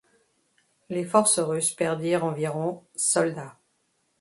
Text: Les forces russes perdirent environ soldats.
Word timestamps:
Les 0.89 1.05
forces 1.05 1.37
russes 1.37 1.73
perdirent 1.75 2.25
environ 2.25 2.83
soldats. 2.95 3.55